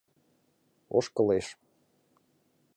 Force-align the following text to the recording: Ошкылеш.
Ошкылеш. 0.97 1.47